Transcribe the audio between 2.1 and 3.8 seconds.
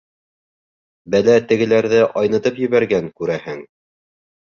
айнытып ебәргән, күрәһең.